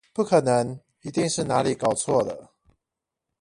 [0.13, 2.55] 不可能，一定是哪裡搞錯了！